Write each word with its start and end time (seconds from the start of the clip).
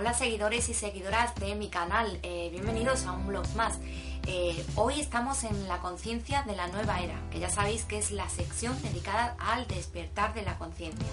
Hola 0.00 0.14
seguidores 0.14 0.66
y 0.70 0.72
seguidoras 0.72 1.34
de 1.34 1.54
mi 1.54 1.68
canal, 1.68 2.20
eh, 2.22 2.48
bienvenidos 2.50 3.04
a 3.04 3.12
un 3.12 3.26
blog 3.26 3.46
más. 3.54 3.78
Eh, 4.26 4.64
hoy 4.74 4.98
estamos 4.98 5.44
en 5.44 5.68
la 5.68 5.80
conciencia 5.80 6.42
de 6.44 6.56
la 6.56 6.68
nueva 6.68 7.02
era, 7.02 7.20
que 7.30 7.38
ya 7.38 7.50
sabéis 7.50 7.84
que 7.84 7.98
es 7.98 8.10
la 8.10 8.26
sección 8.30 8.80
dedicada 8.80 9.36
al 9.38 9.66
despertar 9.66 10.32
de 10.32 10.40
la 10.40 10.56
conciencia. 10.56 11.06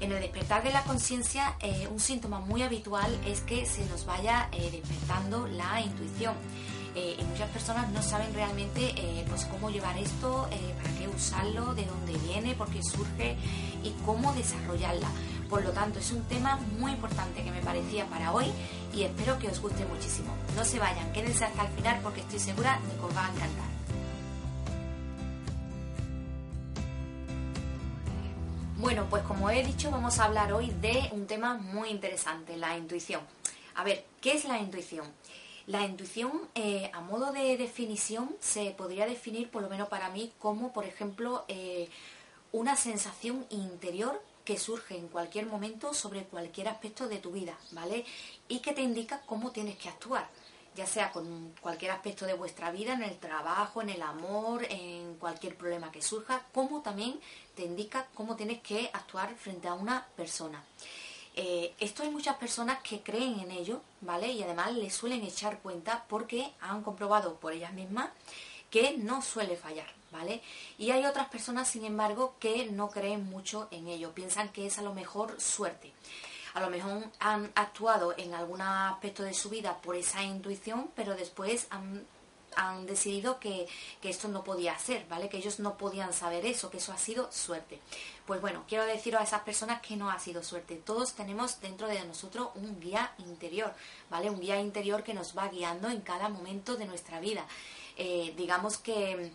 En 0.00 0.12
el 0.12 0.20
despertar 0.22 0.62
de 0.64 0.72
la 0.72 0.82
conciencia, 0.84 1.56
eh, 1.60 1.86
un 1.92 2.00
síntoma 2.00 2.40
muy 2.40 2.62
habitual 2.62 3.20
es 3.26 3.42
que 3.42 3.66
se 3.66 3.84
nos 3.84 4.06
vaya 4.06 4.48
despertando 4.50 5.46
la 5.46 5.82
intuición. 5.82 6.36
y 6.96 7.24
muchas 7.24 7.50
personas 7.50 7.90
no 7.90 8.00
saben 8.02 8.32
realmente 8.34 8.94
pues 9.28 9.46
cómo 9.46 9.68
llevar 9.68 9.98
esto, 9.98 10.48
para 10.80 10.94
qué 10.96 11.08
usarlo, 11.08 11.74
de 11.74 11.84
dónde 11.86 12.16
viene, 12.28 12.54
por 12.54 12.70
qué 12.70 12.80
surge 12.84 13.36
y 13.82 13.90
cómo 14.06 14.32
desarrollarla. 14.32 15.08
Por 15.48 15.62
lo 15.62 15.70
tanto, 15.70 15.98
es 15.98 16.10
un 16.12 16.22
tema 16.24 16.56
muy 16.78 16.92
importante 16.92 17.42
que 17.42 17.50
me 17.50 17.60
parecía 17.60 18.06
para 18.06 18.32
hoy 18.32 18.46
y 18.92 19.02
espero 19.02 19.38
que 19.38 19.48
os 19.48 19.60
guste 19.60 19.84
muchísimo. 19.86 20.34
No 20.56 20.64
se 20.64 20.78
vayan, 20.78 21.12
quédense 21.12 21.44
hasta 21.44 21.66
el 21.66 21.72
final 21.74 22.00
porque 22.02 22.20
estoy 22.20 22.38
segura 22.38 22.80
de 22.88 22.96
que 22.96 23.04
os 23.04 23.16
va 23.16 23.26
a 23.26 23.32
encantar. 23.32 23.74
Bueno, 28.76 29.06
pues 29.08 29.22
como 29.22 29.48
he 29.48 29.64
dicho, 29.64 29.90
vamos 29.90 30.18
a 30.18 30.24
hablar 30.24 30.52
hoy 30.52 30.70
de 30.82 31.08
un 31.12 31.26
tema 31.26 31.54
muy 31.54 31.88
interesante, 31.88 32.56
la 32.56 32.76
intuición. 32.76 33.22
A 33.76 33.82
ver, 33.82 34.04
¿qué 34.20 34.34
es 34.34 34.44
la 34.44 34.58
intuición? 34.58 35.06
La 35.66 35.86
intuición, 35.86 36.32
eh, 36.54 36.90
a 36.92 37.00
modo 37.00 37.32
de 37.32 37.56
definición, 37.56 38.36
se 38.40 38.72
podría 38.72 39.06
definir, 39.06 39.50
por 39.50 39.62
lo 39.62 39.70
menos 39.70 39.88
para 39.88 40.10
mí, 40.10 40.32
como, 40.38 40.74
por 40.74 40.84
ejemplo, 40.84 41.46
eh, 41.48 41.88
una 42.52 42.76
sensación 42.76 43.46
interior 43.48 44.20
que 44.44 44.58
surge 44.58 44.96
en 44.96 45.08
cualquier 45.08 45.46
momento 45.46 45.94
sobre 45.94 46.24
cualquier 46.24 46.68
aspecto 46.68 47.08
de 47.08 47.18
tu 47.18 47.32
vida, 47.32 47.56
¿vale? 47.72 48.04
Y 48.48 48.58
que 48.58 48.72
te 48.72 48.82
indica 48.82 49.22
cómo 49.26 49.50
tienes 49.52 49.76
que 49.76 49.88
actuar, 49.88 50.28
ya 50.76 50.86
sea 50.86 51.12
con 51.12 51.54
cualquier 51.60 51.92
aspecto 51.92 52.26
de 52.26 52.34
vuestra 52.34 52.70
vida, 52.70 52.92
en 52.94 53.02
el 53.02 53.18
trabajo, 53.18 53.80
en 53.80 53.90
el 53.90 54.02
amor, 54.02 54.64
en 54.68 55.14
cualquier 55.16 55.56
problema 55.56 55.90
que 55.90 56.02
surja, 56.02 56.44
como 56.52 56.82
también 56.82 57.18
te 57.54 57.64
indica 57.64 58.06
cómo 58.14 58.36
tienes 58.36 58.60
que 58.60 58.90
actuar 58.92 59.34
frente 59.36 59.68
a 59.68 59.74
una 59.74 60.06
persona. 60.16 60.62
Eh, 61.36 61.74
esto 61.80 62.02
hay 62.04 62.10
muchas 62.10 62.36
personas 62.36 62.78
que 62.82 63.02
creen 63.02 63.40
en 63.40 63.50
ello, 63.50 63.80
¿vale? 64.02 64.28
Y 64.28 64.42
además 64.42 64.72
le 64.74 64.90
suelen 64.90 65.24
echar 65.24 65.58
cuenta 65.60 66.04
porque 66.08 66.52
han 66.60 66.82
comprobado 66.82 67.36
por 67.36 67.52
ellas 67.52 67.72
mismas 67.72 68.10
que 68.70 68.96
no 68.96 69.22
suele 69.22 69.56
fallar, 69.56 69.92
¿vale? 70.14 70.40
Y 70.78 70.92
hay 70.92 71.04
otras 71.04 71.28
personas, 71.28 71.68
sin 71.68 71.84
embargo, 71.84 72.36
que 72.38 72.66
no 72.66 72.88
creen 72.88 73.28
mucho 73.28 73.68
en 73.70 73.88
ello, 73.88 74.14
piensan 74.14 74.50
que 74.50 74.66
es 74.66 74.78
a 74.78 74.82
lo 74.82 74.94
mejor 74.94 75.38
suerte. 75.40 75.92
A 76.54 76.60
lo 76.60 76.70
mejor 76.70 77.04
han 77.18 77.50
actuado 77.56 78.14
en 78.16 78.32
algún 78.32 78.60
aspecto 78.62 79.24
de 79.24 79.34
su 79.34 79.50
vida 79.50 79.76
por 79.82 79.96
esa 79.96 80.22
intuición, 80.22 80.88
pero 80.94 81.16
después 81.16 81.66
han, 81.70 82.06
decidido 82.86 83.40
que, 83.40 83.66
que, 84.00 84.08
esto 84.08 84.28
no 84.28 84.44
podía 84.44 84.78
ser, 84.78 85.04
¿vale? 85.08 85.28
Que 85.28 85.38
ellos 85.38 85.58
no 85.58 85.76
podían 85.76 86.12
saber 86.12 86.46
eso, 86.46 86.70
que 86.70 86.76
eso 86.76 86.92
ha 86.92 86.98
sido 86.98 87.32
suerte. 87.32 87.80
Pues 88.24 88.40
bueno, 88.40 88.62
quiero 88.68 88.84
decir 88.84 89.16
a 89.16 89.24
esas 89.24 89.40
personas 89.40 89.82
que 89.82 89.96
no 89.96 90.08
ha 90.08 90.20
sido 90.20 90.44
suerte. 90.44 90.76
Todos 90.76 91.14
tenemos 91.14 91.60
dentro 91.60 91.88
de 91.88 92.04
nosotros 92.04 92.50
un 92.54 92.78
guía 92.78 93.12
interior, 93.18 93.74
¿vale? 94.08 94.30
Un 94.30 94.38
guía 94.38 94.60
interior 94.60 95.02
que 95.02 95.14
nos 95.14 95.36
va 95.36 95.48
guiando 95.48 95.88
en 95.88 96.02
cada 96.02 96.28
momento 96.28 96.76
de 96.76 96.86
nuestra 96.86 97.18
vida. 97.18 97.44
Eh, 97.96 98.32
digamos 98.36 98.78
que 98.78 99.32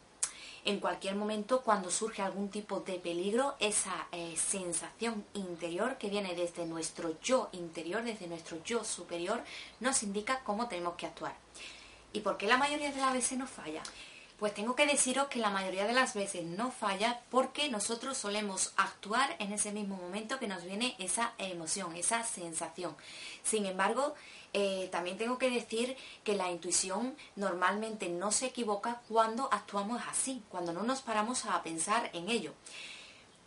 en 0.66 0.80
cualquier 0.80 1.16
momento 1.16 1.62
cuando 1.62 1.90
surge 1.90 2.22
algún 2.22 2.50
tipo 2.50 2.82
de 2.82 3.00
peligro, 3.00 3.56
esa 3.60 4.08
eh, 4.12 4.36
sensación 4.38 5.26
interior 5.34 5.98
que 5.98 6.10
viene 6.10 6.36
desde 6.36 6.66
nuestro 6.66 7.20
yo 7.22 7.50
interior, 7.54 8.04
desde 8.04 8.28
nuestro 8.28 8.64
yo 8.64 8.84
superior, 8.84 9.42
nos 9.80 10.04
indica 10.04 10.42
cómo 10.44 10.68
tenemos 10.68 10.96
que 10.96 11.06
actuar. 11.06 11.36
¿Y 12.14 12.22
por 12.22 12.38
qué 12.38 12.48
la 12.48 12.58
mayoría 12.58 12.92
de 12.92 13.00
las 13.00 13.14
veces 13.14 13.38
no 13.38 13.48
falla? 13.48 13.84
Pues 14.40 14.54
tengo 14.54 14.74
que 14.74 14.88
deciros 14.88 15.28
que 15.28 15.40
la 15.40 15.50
mayoría 15.50 15.86
de 15.86 15.92
las 15.92 16.14
veces 16.14 16.46
no 16.46 16.72
falla 16.72 17.20
porque 17.30 17.68
nosotros 17.68 18.18
solemos 18.18 18.72
actuar 18.78 19.36
en 19.40 19.52
ese 19.52 19.74
mismo 19.74 19.98
momento 19.98 20.40
que 20.40 20.48
nos 20.48 20.64
viene 20.64 20.96
esa 20.98 21.34
emoción, 21.38 21.94
esa 21.98 22.24
sensación. 22.24 22.96
Sin 23.44 23.66
embargo, 23.66 24.16
eh, 24.54 24.88
también 24.94 25.18
tengo 25.18 25.38
que 25.38 25.50
decir 25.50 25.98
que 26.24 26.36
la 26.36 26.50
intuición 26.50 27.18
normalmente 27.36 28.08
no 28.08 28.32
se 28.32 28.46
equivoca 28.46 29.02
cuando 29.10 29.50
actuamos 29.52 30.02
así, 30.08 30.42
cuando 30.48 30.72
no 30.72 30.84
nos 30.84 31.02
paramos 31.02 31.46
a 31.46 31.62
pensar 31.62 32.10
en 32.14 32.30
ello. 32.30 32.54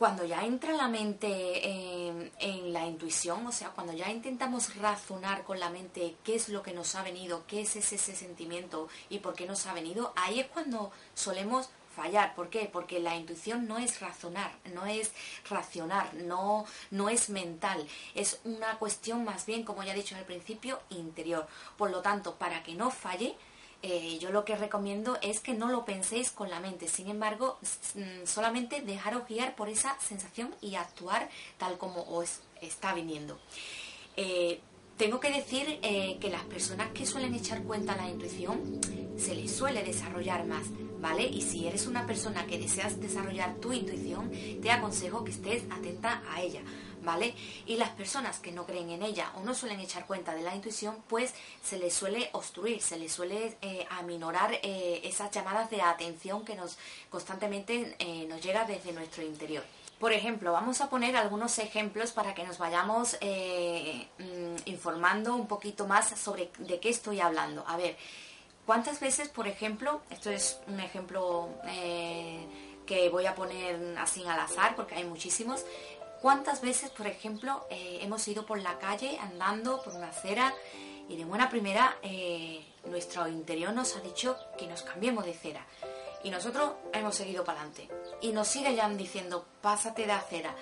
Cuando 0.03 0.25
ya 0.25 0.45
entra 0.45 0.73
la 0.73 0.89
mente 0.89 1.29
en, 1.65 2.73
la 2.73 2.85
intuición, 2.85 3.47
o 3.47 3.53
sea, 3.53 3.69
cuando 3.69 3.93
ya 3.93 4.11
intentamos 4.11 4.75
razonar 4.75 5.45
con 5.45 5.61
la 5.61 5.71
mente 5.71 6.17
qué 6.25 6.35
es 6.35 6.49
lo 6.49 6.61
que 6.61 6.73
nos 6.73 6.97
ha 6.97 7.05
venido, 7.05 7.45
qué 7.47 7.61
es 7.61 7.77
ese, 7.77 7.95
ese 7.95 8.17
sentimiento 8.17 8.89
y 9.11 9.21
por 9.21 9.35
qué 9.35 9.47
nos 9.47 9.65
ha 9.69 9.73
venido, 9.73 10.13
ahí 10.17 10.41
es 10.41 10.49
cuando 10.49 10.91
solemos 11.15 11.69
fallar. 11.95 12.35
¿Por 12.35 12.51
qué? 12.51 12.69
Porque 12.73 12.99
la 12.99 13.15
intuición 13.15 13.69
no 13.69 13.79
es 13.79 14.01
razonar, 14.01 14.51
no 14.75 14.87
es 14.87 15.13
racionar, 15.49 16.13
no, 16.15 16.67
no 16.91 17.09
es 17.09 17.31
mental. 17.31 17.87
Es 18.17 18.41
una 18.43 18.81
cuestión 18.81 19.23
más 19.23 19.47
bien, 19.47 19.63
como 19.63 19.85
ya 19.85 19.93
he 19.93 19.95
dicho 19.95 20.17
al 20.17 20.25
principio, 20.25 20.81
interior. 20.91 21.47
Por 21.79 21.93
lo 21.93 22.03
tanto, 22.03 22.35
para 22.35 22.65
que 22.65 22.75
no 22.75 22.91
falle, 22.91 23.37
eh, 23.83 24.19
yo 24.21 24.31
lo 24.31 24.45
que 24.45 24.55
recomiendo 24.57 25.19
es 25.23 25.41
que 25.41 25.55
no 25.55 25.69
lo 25.69 25.85
penséis 25.85 26.31
con 26.31 26.49
la 26.51 26.61
mente. 26.61 26.87
Sin 26.87 27.09
embargo, 27.09 27.59
mm, 27.95 28.27
solamente 28.27 28.81
dejaros 28.81 29.27
guiar 29.29 29.57
por 29.57 29.69
esa 29.69 29.99
sensación 30.01 30.55
y 30.61 30.77
actuar 30.77 31.29
tal 31.59 31.79
como 31.79 32.03
os 32.03 32.41
está 32.61 32.95
viniendo. 32.95 33.39
Eh, 34.17 34.61
tengo 35.03 35.19
que 35.19 35.33
decir 35.33 35.81
eh, 35.83 36.17
que 36.21 36.31
las 36.31 36.45
personas 36.45 36.93
que 36.93 37.05
suelen 37.07 37.35
echar 37.35 37.65
cuenta 37.65 37.95
a 37.95 37.97
la 37.97 38.09
intuición 38.09 38.79
se 39.19 39.35
les 39.35 39.51
suele 39.51 39.83
desarrollar 39.83 40.47
más, 40.47 40.63
¿vale? 41.01 41.25
Y 41.25 41.43
si 41.43 41.67
eres 41.67 41.89
una 41.89 42.07
persona 42.07 42.47
que 42.47 42.57
deseas 42.57 43.01
desarrollar 43.01 43.57
tu 43.57 43.73
intuición, 43.73 44.31
te 44.63 44.71
aconsejo 44.71 45.25
que 45.25 45.33
estés 45.33 45.65
atenta 45.73 46.23
a 46.31 46.41
ella, 46.41 46.61
¿vale? 47.03 47.35
Y 47.67 47.79
las 47.79 47.89
personas 47.89 48.39
que 48.39 48.53
no 48.53 48.65
creen 48.65 48.91
en 48.91 49.03
ella 49.03 49.33
o 49.35 49.43
no 49.43 49.57
suelen 49.57 49.81
echar 49.81 50.07
cuenta 50.07 50.37
de 50.37 50.43
la 50.43 50.55
intuición, 50.55 50.95
pues 51.09 51.35
se 51.65 51.81
les 51.81 51.93
suele 51.93 52.31
obstruir, 52.31 52.81
se 52.81 52.97
les 52.97 53.11
suele 53.11 53.57
eh, 53.61 53.85
aminorar 53.91 54.53
eh, 54.63 55.01
esas 55.03 55.33
llamadas 55.33 55.69
de 55.69 55.83
atención 55.83 56.45
que 56.45 56.55
nos 56.55 56.79
constantemente 57.11 57.97
nos 58.29 58.41
llega 58.41 58.65
desde 58.67 58.93
nuestro 58.93 59.25
interior. 59.25 59.65
Por 60.03 60.13
ejemplo, 60.13 60.51
vamos 60.51 60.81
a 60.81 60.91
poner 60.91 61.17
algunos 61.17 61.61
ejemplos 61.61 62.11
para 62.11 62.35
que 62.35 62.43
nos 62.43 62.59
vayamos 62.59 63.17
eh, 63.21 64.09
mm, 64.19 64.69
informando 64.69 65.37
un 65.37 65.47
poquito 65.47 65.87
más 65.87 66.09
sobre 66.19 66.51
de 66.59 66.81
qué 66.81 66.89
estoy 66.89 67.21
hablando. 67.21 67.63
A 67.69 67.77
ver, 67.77 67.97
¿cuántas 68.67 68.99
veces, 68.99 69.29
por 69.29 69.47
ejemplo, 69.47 70.01
esto 70.11 70.29
es 70.31 70.59
un 70.67 70.81
ejemplo 70.81 71.51
eh, 71.69 72.45
que 72.85 73.11
voy 73.11 73.27
a 73.27 73.37
poner 73.37 73.97
así 73.97 74.25
al 74.27 74.41
azar 74.41 74.75
porque 74.75 74.97
hay 74.97 75.05
muchísimos, 75.05 75.65
¿cuántas 76.21 76.63
veces, 76.63 76.91
por 76.91 77.07
ejemplo, 77.07 77.65
eh, 77.71 78.01
hemos 78.03 78.27
ido 78.27 78.45
por 78.45 78.61
la 78.61 78.81
calle 78.81 79.17
andando 79.21 79.81
por 79.85 79.95
una 79.95 80.09
acera 80.09 80.53
y 81.09 81.17
de 81.17 81.25
buena 81.25 81.49
primera 81.49 81.97
nuestro 82.87 83.29
interior 83.29 83.73
nos 83.73 83.95
ha 83.95 84.01
dicho 84.01 84.37
que 84.59 84.67
nos 84.67 84.83
cambiemos 84.83 85.25
de 85.25 85.35
cera? 85.35 85.65
Y 86.25 86.31
nosotros 86.31 86.73
hemos 86.93 87.15
seguido 87.15 87.45
para 87.45 87.61
adelante. 87.61 87.89
Y 88.23 88.33
nos 88.33 88.49
sigue 88.49 88.75
ya 88.75 88.89
diciendo, 88.89 89.45
pásate 89.61 90.07
de 90.07 90.13
acera. 90.13 90.55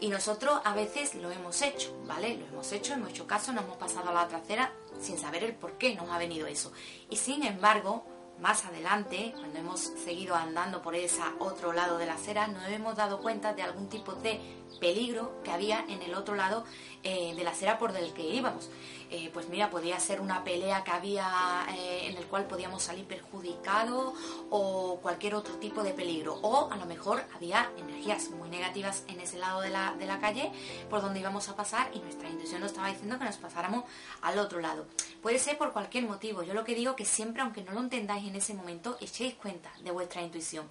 Y 0.00 0.08
nosotros 0.08 0.60
a 0.64 0.74
veces 0.74 1.14
lo 1.14 1.30
hemos 1.30 1.62
hecho, 1.62 1.96
¿vale? 2.06 2.36
Lo 2.36 2.46
hemos 2.46 2.70
hecho, 2.72 2.94
en 2.94 3.02
caso, 3.26 3.52
nos 3.52 3.64
hemos 3.64 3.76
pasado 3.76 4.10
a 4.10 4.12
la 4.12 4.24
otra 4.24 4.38
acera 4.38 4.72
sin 5.00 5.18
saber 5.18 5.44
el 5.44 5.54
por 5.54 5.78
qué 5.78 5.94
nos 5.94 6.10
ha 6.10 6.18
venido 6.18 6.46
eso. 6.46 6.72
Y 7.08 7.16
sin 7.16 7.44
embargo, 7.44 8.04
más 8.40 8.64
adelante, 8.66 9.32
cuando 9.34 9.58
hemos 9.58 9.80
seguido 9.80 10.34
andando 10.34 10.82
por 10.82 10.94
ese 10.94 11.22
otro 11.38 11.72
lado 11.72 11.96
de 11.96 12.06
la 12.06 12.14
acera, 12.14 12.46
nos 12.46 12.68
hemos 12.68 12.96
dado 12.96 13.20
cuenta 13.20 13.54
de 13.54 13.62
algún 13.62 13.88
tipo 13.88 14.12
de 14.14 14.40
peligro 14.78 15.40
que 15.42 15.50
había 15.50 15.84
en 15.88 16.02
el 16.02 16.14
otro 16.14 16.34
lado 16.34 16.64
eh, 17.02 17.34
de 17.34 17.44
la 17.44 17.50
acera 17.50 17.78
por 17.78 17.96
el 17.96 18.12
que 18.12 18.22
íbamos. 18.22 18.70
Eh, 19.10 19.30
pues 19.32 19.48
mira, 19.48 19.70
podía 19.70 20.00
ser 20.00 20.20
una 20.20 20.42
pelea 20.42 20.82
que 20.82 20.90
había 20.90 21.64
eh, 21.70 22.08
en 22.08 22.16
el 22.16 22.26
cual 22.26 22.46
podíamos 22.46 22.82
salir 22.82 23.04
perjudicados 23.04 24.14
o 24.50 24.98
cualquier 25.00 25.36
otro 25.36 25.54
tipo 25.56 25.84
de 25.84 25.92
peligro. 25.92 26.38
O 26.42 26.70
a 26.70 26.76
lo 26.76 26.86
mejor 26.86 27.22
había 27.34 27.70
energías 27.76 28.30
muy 28.30 28.48
negativas 28.48 29.04
en 29.06 29.20
ese 29.20 29.38
lado 29.38 29.60
de 29.60 29.70
la, 29.70 29.94
de 29.94 30.06
la 30.06 30.18
calle 30.18 30.50
por 30.90 31.02
donde 31.02 31.20
íbamos 31.20 31.48
a 31.48 31.54
pasar 31.54 31.90
y 31.94 32.00
nuestra 32.00 32.28
intuición 32.28 32.60
nos 32.60 32.72
estaba 32.72 32.88
diciendo 32.88 33.18
que 33.18 33.24
nos 33.24 33.36
pasáramos 33.36 33.84
al 34.22 34.38
otro 34.38 34.60
lado. 34.60 34.86
Puede 35.22 35.38
ser 35.38 35.56
por 35.56 35.72
cualquier 35.72 36.04
motivo. 36.04 36.42
Yo 36.42 36.54
lo 36.54 36.64
que 36.64 36.74
digo 36.74 36.96
que 36.96 37.04
siempre, 37.04 37.42
aunque 37.42 37.62
no 37.62 37.72
lo 37.72 37.80
entendáis 37.80 38.26
en 38.26 38.34
ese 38.34 38.54
momento, 38.54 38.96
echéis 39.00 39.34
cuenta 39.34 39.70
de 39.82 39.92
vuestra 39.92 40.22
intuición. 40.22 40.68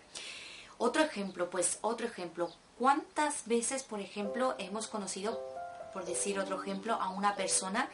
Otro 0.78 1.04
ejemplo, 1.04 1.50
pues 1.50 1.80
otro 1.82 2.06
ejemplo. 2.06 2.52
¿Cuántas 2.78 3.48
veces, 3.48 3.84
por 3.84 4.00
ejemplo, 4.00 4.56
hemos 4.58 4.88
conocido, 4.88 5.42
por 5.94 6.06
decir 6.06 6.40
otro 6.40 6.62
ejemplo, 6.62 6.96
a 6.96 7.10
una 7.10 7.36
persona 7.36 7.90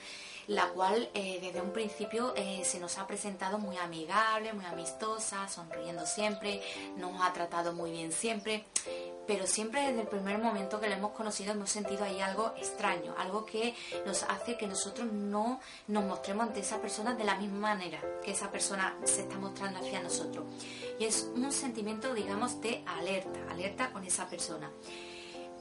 la 0.47 0.67
cual 0.69 1.09
eh, 1.13 1.39
desde 1.41 1.61
un 1.61 1.71
principio 1.71 2.33
eh, 2.35 2.63
se 2.65 2.79
nos 2.79 2.97
ha 2.97 3.07
presentado 3.07 3.57
muy 3.57 3.77
amigable, 3.77 4.53
muy 4.53 4.65
amistosa, 4.65 5.47
sonriendo 5.47 6.05
siempre, 6.05 6.61
nos 6.97 7.21
ha 7.21 7.31
tratado 7.31 7.73
muy 7.73 7.91
bien 7.91 8.11
siempre, 8.11 8.65
pero 9.31 9.47
siempre 9.47 9.87
desde 9.87 10.01
el 10.01 10.07
primer 10.09 10.39
momento 10.39 10.81
que 10.81 10.89
la 10.89 10.97
hemos 10.97 11.11
conocido 11.11 11.53
hemos 11.53 11.69
sentido 11.69 12.03
ahí 12.03 12.19
algo 12.19 12.51
extraño, 12.57 13.15
algo 13.17 13.45
que 13.45 13.73
nos 14.05 14.23
hace 14.23 14.57
que 14.57 14.67
nosotros 14.67 15.09
no 15.09 15.61
nos 15.87 16.03
mostremos 16.03 16.47
ante 16.47 16.59
esa 16.59 16.81
persona 16.81 17.15
de 17.15 17.23
la 17.23 17.35
misma 17.35 17.73
manera 17.73 18.01
que 18.21 18.31
esa 18.31 18.51
persona 18.51 18.93
se 19.05 19.21
está 19.21 19.37
mostrando 19.37 19.79
hacia 19.79 20.03
nosotros. 20.03 20.43
Y 20.99 21.05
es 21.05 21.29
un 21.33 21.49
sentimiento, 21.53 22.13
digamos, 22.13 22.59
de 22.59 22.83
alerta, 22.85 23.39
alerta 23.49 23.93
con 23.93 24.03
esa 24.03 24.27
persona. 24.27 24.69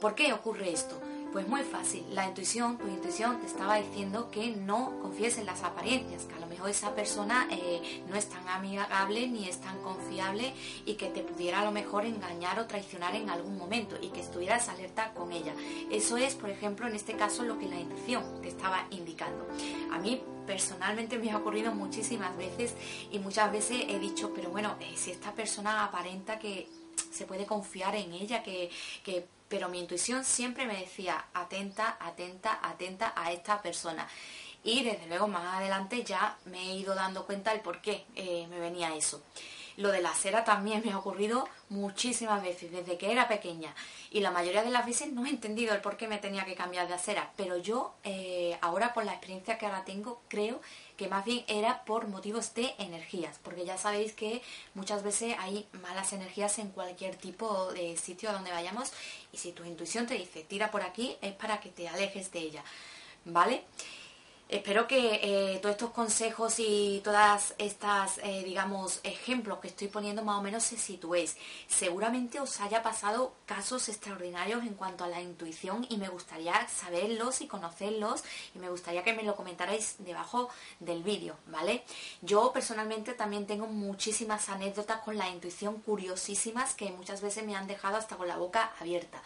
¿Por 0.01 0.15
qué 0.15 0.33
ocurre 0.33 0.73
esto? 0.73 0.99
Pues 1.31 1.47
muy 1.47 1.61
fácil, 1.61 2.03
la 2.13 2.27
intuición, 2.27 2.77
tu 2.77 2.87
intuición 2.87 3.39
te 3.39 3.47
estaba 3.47 3.77
diciendo 3.77 4.29
que 4.29 4.49
no 4.49 4.99
confíes 5.01 5.37
en 5.37 5.45
las 5.45 5.63
apariencias, 5.63 6.23
que 6.23 6.33
a 6.33 6.39
lo 6.39 6.47
mejor 6.47 6.69
esa 6.69 6.93
persona 6.93 7.47
eh, 7.49 8.03
no 8.09 8.17
es 8.17 8.27
tan 8.27 8.45
amigable 8.49 9.29
ni 9.29 9.47
es 9.47 9.61
tan 9.61 9.81
confiable 9.81 10.53
y 10.85 10.95
que 10.95 11.07
te 11.07 11.23
pudiera 11.23 11.61
a 11.61 11.65
lo 11.65 11.71
mejor 11.71 12.05
engañar 12.05 12.59
o 12.59 12.67
traicionar 12.67 13.15
en 13.15 13.29
algún 13.29 13.57
momento 13.57 13.95
y 14.01 14.09
que 14.09 14.19
estuvieras 14.19 14.67
alerta 14.67 15.13
con 15.13 15.31
ella. 15.31 15.53
Eso 15.89 16.17
es, 16.17 16.35
por 16.35 16.49
ejemplo, 16.49 16.85
en 16.85 16.95
este 16.95 17.15
caso 17.15 17.43
lo 17.43 17.57
que 17.57 17.69
la 17.69 17.79
intuición 17.79 18.41
te 18.41 18.49
estaba 18.49 18.85
indicando. 18.89 19.47
A 19.93 19.99
mí 19.99 20.21
personalmente 20.45 21.17
me 21.19 21.31
ha 21.31 21.37
ocurrido 21.37 21.73
muchísimas 21.73 22.35
veces 22.35 22.75
y 23.09 23.19
muchas 23.19 23.49
veces 23.53 23.85
he 23.87 23.99
dicho, 23.99 24.33
pero 24.35 24.49
bueno, 24.49 24.75
eh, 24.81 24.91
si 24.97 25.11
esta 25.11 25.31
persona 25.33 25.85
aparenta 25.85 26.37
que 26.37 26.67
se 27.09 27.25
puede 27.25 27.45
confiar 27.45 27.95
en 27.95 28.11
ella, 28.11 28.43
que, 28.43 28.69
que 29.01 29.25
pero 29.51 29.67
mi 29.67 29.79
intuición 29.79 30.23
siempre 30.23 30.65
me 30.65 30.79
decía 30.79 31.25
atenta, 31.33 31.97
atenta, 31.99 32.57
atenta 32.63 33.13
a 33.17 33.33
esta 33.33 33.61
persona. 33.61 34.07
Y 34.63 34.83
desde 34.83 35.07
luego 35.07 35.27
más 35.27 35.57
adelante 35.57 36.05
ya 36.05 36.37
me 36.45 36.71
he 36.71 36.75
ido 36.77 36.95
dando 36.95 37.25
cuenta 37.25 37.51
del 37.51 37.59
por 37.59 37.81
qué 37.81 38.05
eh, 38.15 38.47
me 38.49 38.59
venía 38.59 38.95
eso. 38.95 39.21
Lo 39.81 39.91
de 39.91 40.03
la 40.03 40.13
cera 40.13 40.43
también 40.43 40.83
me 40.85 40.91
ha 40.91 40.99
ocurrido 40.99 41.49
muchísimas 41.69 42.43
veces, 42.43 42.71
desde 42.71 42.99
que 42.99 43.11
era 43.11 43.27
pequeña. 43.27 43.73
Y 44.11 44.19
la 44.19 44.29
mayoría 44.29 44.61
de 44.61 44.69
las 44.69 44.85
veces 44.85 45.11
no 45.11 45.25
he 45.25 45.29
entendido 45.29 45.73
el 45.73 45.81
por 45.81 45.97
qué 45.97 46.07
me 46.07 46.19
tenía 46.19 46.45
que 46.45 46.53
cambiar 46.53 46.87
de 46.87 46.93
acera. 46.93 47.31
Pero 47.35 47.57
yo, 47.57 47.95
eh, 48.03 48.59
ahora 48.61 48.93
con 48.93 49.07
la 49.07 49.13
experiencia 49.13 49.57
que 49.57 49.65
ahora 49.65 49.83
tengo, 49.83 50.21
creo 50.27 50.61
que 50.97 51.07
más 51.07 51.25
bien 51.25 51.43
era 51.47 51.83
por 51.83 52.07
motivos 52.07 52.53
de 52.53 52.75
energías. 52.77 53.39
Porque 53.41 53.65
ya 53.65 53.75
sabéis 53.79 54.13
que 54.13 54.43
muchas 54.75 55.01
veces 55.01 55.35
hay 55.39 55.67
malas 55.81 56.13
energías 56.13 56.59
en 56.59 56.69
cualquier 56.69 57.15
tipo 57.15 57.73
de 57.73 57.97
sitio 57.97 58.29
a 58.29 58.33
donde 58.33 58.51
vayamos. 58.51 58.93
Y 59.33 59.37
si 59.37 59.51
tu 59.51 59.65
intuición 59.65 60.05
te 60.05 60.13
dice 60.13 60.43
tira 60.43 60.69
por 60.69 60.83
aquí, 60.83 61.17
es 61.21 61.33
para 61.33 61.59
que 61.59 61.69
te 61.69 61.89
alejes 61.89 62.31
de 62.31 62.37
ella. 62.37 62.63
¿Vale? 63.25 63.63
Espero 64.51 64.85
que 64.85 65.21
eh, 65.23 65.59
todos 65.61 65.75
estos 65.75 65.91
consejos 65.91 66.55
y 66.57 66.99
todas 67.05 67.55
estas, 67.57 68.17
eh, 68.17 68.43
digamos, 68.43 68.99
ejemplos 69.03 69.59
que 69.59 69.69
estoy 69.69 69.87
poniendo 69.87 70.25
más 70.25 70.39
o 70.39 70.41
menos 70.41 70.63
se 70.63 70.77
situéis. 70.77 71.37
Seguramente 71.69 72.37
os 72.41 72.59
haya 72.59 72.83
pasado 72.83 73.31
casos 73.45 73.87
extraordinarios 73.87 74.63
en 74.63 74.73
cuanto 74.73 75.05
a 75.05 75.07
la 75.07 75.21
intuición 75.21 75.87
y 75.87 75.95
me 75.95 76.09
gustaría 76.09 76.67
saberlos 76.67 77.39
y 77.39 77.47
conocerlos 77.47 78.25
y 78.53 78.59
me 78.59 78.69
gustaría 78.69 79.05
que 79.05 79.13
me 79.13 79.23
lo 79.23 79.37
comentarais 79.37 79.95
debajo 79.99 80.49
del 80.81 81.01
vídeo, 81.01 81.37
¿vale? 81.47 81.85
Yo 82.21 82.51
personalmente 82.51 83.13
también 83.13 83.47
tengo 83.47 83.67
muchísimas 83.67 84.49
anécdotas 84.49 84.99
con 84.99 85.17
la 85.17 85.29
intuición 85.29 85.79
curiosísimas 85.79 86.73
que 86.73 86.91
muchas 86.91 87.21
veces 87.21 87.45
me 87.45 87.55
han 87.55 87.67
dejado 87.67 87.95
hasta 87.95 88.17
con 88.17 88.27
la 88.27 88.35
boca 88.35 88.73
abierta. 88.81 89.23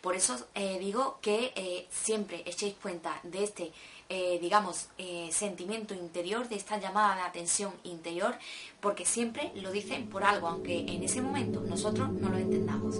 Por 0.00 0.16
eso 0.16 0.36
eh, 0.56 0.78
digo 0.80 1.18
que 1.22 1.86
siempre 1.90 2.42
echéis 2.44 2.74
cuenta 2.74 3.20
de 3.22 3.44
este 3.44 3.72
eh, 4.10 4.38
digamos, 4.40 4.88
eh, 4.98 5.30
sentimiento 5.32 5.94
interior, 5.94 6.48
de 6.48 6.56
esta 6.56 6.78
llamada 6.78 7.16
de 7.16 7.22
atención 7.22 7.72
interior, 7.84 8.34
porque 8.80 9.06
siempre 9.06 9.50
lo 9.54 9.72
dicen 9.72 10.08
por 10.08 10.24
algo, 10.24 10.48
aunque 10.48 10.80
en 10.80 11.02
ese 11.02 11.22
momento 11.22 11.62
nosotros 11.62 12.10
no 12.10 12.28
lo 12.28 12.36
entendamos. 12.36 12.96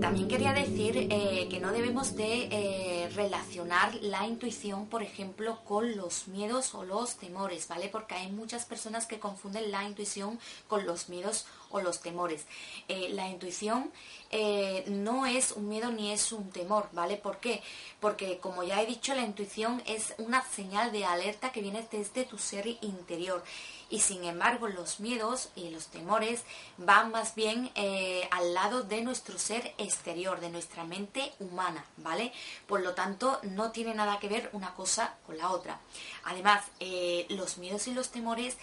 También 0.00 0.28
quería 0.28 0.52
decir 0.52 1.08
eh, 1.10 1.46
que 1.48 1.60
no 1.60 1.72
debemos 1.72 2.14
de 2.16 3.08
relacionar 3.14 3.94
la 4.02 4.26
intuición, 4.26 4.86
por 4.86 5.02
ejemplo, 5.02 5.60
con 5.64 5.96
los 5.96 6.28
miedos 6.28 6.74
o 6.74 6.84
los 6.84 7.16
temores, 7.16 7.68
¿vale? 7.68 7.88
Porque 7.88 8.14
hay 8.14 8.30
muchas 8.30 8.64
personas 8.64 9.06
que 9.06 9.18
confunden 9.18 9.70
la 9.70 9.84
intuición 9.84 10.38
con 10.68 10.86
los 10.86 11.08
miedos 11.08 11.46
los 11.80 12.00
temores. 12.00 12.44
la 12.88 13.28
intuición 13.28 13.90
eh, 14.34 14.84
no 14.86 15.26
es 15.26 15.52
un 15.52 15.68
miedo 15.68 15.92
ni 15.92 16.10
es 16.10 16.32
un 16.32 16.50
temor, 16.50 16.88
¿vale? 16.92 17.18
¿Por 17.18 17.36
qué? 17.36 17.62
Porque 18.00 18.38
como 18.38 18.62
ya 18.62 18.80
he 18.80 18.86
dicho, 18.86 19.14
la 19.14 19.20
intuición 19.20 19.82
es 19.84 20.14
una 20.16 20.42
señal 20.42 20.90
de 20.90 21.04
alerta 21.04 21.52
que 21.52 21.60
viene 21.60 21.86
desde 21.92 22.24
tu 22.24 22.38
ser 22.38 22.66
interior. 22.80 23.44
Y 23.90 24.00
sin 24.00 24.24
embargo, 24.24 24.68
los 24.68 25.00
miedos 25.00 25.50
y 25.54 25.68
los 25.68 25.88
temores 25.88 26.44
van 26.78 27.10
más 27.10 27.34
bien 27.34 27.70
eh, 27.74 28.26
al 28.30 28.54
lado 28.54 28.82
de 28.82 29.02
nuestro 29.02 29.38
ser 29.38 29.74
exterior, 29.76 30.40
de 30.40 30.48
nuestra 30.48 30.84
mente 30.84 31.30
humana, 31.38 31.84
¿vale? 31.98 32.32
Por 32.66 32.80
lo 32.80 32.94
tanto, 32.94 33.38
no 33.42 33.70
tiene 33.70 33.92
nada 33.92 34.18
que 34.18 34.30
ver 34.30 34.48
una 34.54 34.72
cosa 34.74 35.18
con 35.26 35.36
la 35.36 35.50
otra. 35.50 35.78
Además, 36.24 36.64
eh, 36.80 37.26
los 37.28 37.58
miedos 37.58 37.86
y 37.86 37.92
los 37.92 38.08
temores 38.08 38.56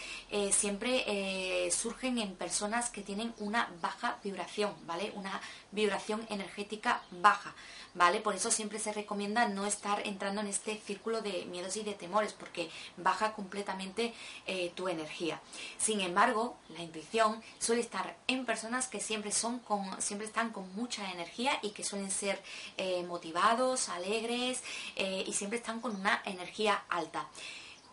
siempre 0.51 1.69
surgen 1.71 2.17
en 2.17 2.35
personas 2.35 2.89
que 2.99 3.05
tienen 3.05 3.33
una 3.37 3.69
baja 3.81 4.17
vibración, 4.25 4.75
¿vale? 4.85 5.13
Una 5.15 5.39
vibración 5.71 6.27
energética 6.29 7.01
baja, 7.11 7.55
¿vale? 7.93 8.19
Por 8.19 8.35
eso 8.35 8.51
siempre 8.51 8.77
se 8.77 8.91
recomienda 8.91 9.47
no 9.47 9.65
estar 9.65 10.05
entrando 10.05 10.41
en 10.41 10.47
este 10.47 10.77
círculo 10.77 11.21
de 11.21 11.45
miedos 11.45 11.77
y 11.77 11.83
de 11.83 11.93
temores, 11.93 12.33
porque 12.33 12.69
baja 12.97 13.31
completamente 13.31 14.13
eh, 14.47 14.73
tu 14.75 14.89
energía. 14.89 15.39
Sin 15.77 16.01
embargo, 16.01 16.57
la 16.75 16.83
intuición 16.83 17.41
suele 17.57 17.79
estar 17.79 18.17
en 18.27 18.45
personas 18.45 18.89
que 18.89 18.99
siempre 18.99 19.31
son 19.31 19.59
con, 19.59 20.01
siempre 20.01 20.27
están 20.27 20.51
con 20.51 20.75
mucha 20.75 21.09
energía 21.09 21.57
y 21.61 21.69
que 21.69 21.85
suelen 21.85 22.11
ser 22.11 22.43
eh, 22.75 23.03
motivados, 23.03 23.87
alegres 23.87 24.61
eh, 24.97 25.23
y 25.25 25.31
siempre 25.31 25.59
están 25.59 25.79
con 25.79 25.95
una 25.95 26.21
energía 26.25 26.83
alta 26.89 27.29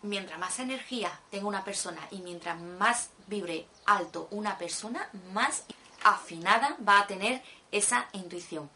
mientras 0.07 0.39
más 0.39 0.59
energía 0.59 1.21
tenga 1.31 1.47
una 1.47 1.65
persona 1.65 2.01
y 2.11 2.19
mientras 2.21 2.59
más 2.61 3.11
vibre 3.27 3.67
alto 3.85 4.29
una 4.31 4.59
persona, 4.59 5.09
más 5.33 5.65
afinada 6.05 6.77
va 6.87 7.01
a 7.01 7.07
tener 7.07 7.43
esa 7.73 8.09
intuición. 8.13 8.71